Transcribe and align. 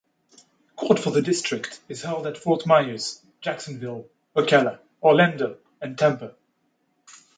Court 0.75 0.97
for 0.97 1.11
the 1.11 1.21
District 1.21 1.79
is 1.87 2.01
held 2.01 2.25
at 2.25 2.35
Fort 2.35 2.65
Myers, 2.65 3.21
Jacksonville, 3.39 4.09
Ocala, 4.35 4.79
Orlando, 5.03 5.59
and 5.79 5.95
Tampa. 5.95 6.33